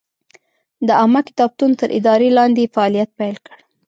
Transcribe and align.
د 0.87 0.89
عامه 0.99 1.21
کتابتون 1.27 1.71
تر 1.79 1.89
ادارې 1.99 2.29
لاندې 2.37 2.59
یې 2.63 2.71
فعالیت 2.75 3.09
پیل 3.19 3.35
کړ. 3.45 3.57